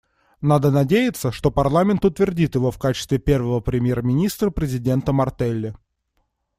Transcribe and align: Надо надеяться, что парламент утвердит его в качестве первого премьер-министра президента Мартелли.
Надо 0.41 0.71
надеяться, 0.71 1.31
что 1.31 1.51
парламент 1.51 2.03
утвердит 2.05 2.55
его 2.55 2.71
в 2.71 2.79
качестве 2.79 3.19
первого 3.19 3.59
премьер-министра 3.59 4.49
президента 4.49 5.11
Мартелли. 5.13 5.75